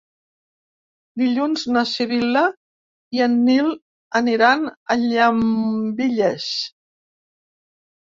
[1.21, 2.43] Dilluns na Sibil·la
[3.19, 3.71] i en Nil
[4.23, 6.53] aniran a Llambilles.